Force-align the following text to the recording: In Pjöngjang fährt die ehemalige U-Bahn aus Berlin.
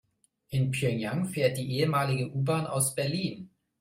In 0.49 0.71
Pjöngjang 0.71 1.25
fährt 1.25 1.57
die 1.59 1.73
ehemalige 1.73 2.31
U-Bahn 2.35 2.65
aus 2.65 2.95
Berlin. 2.95 3.51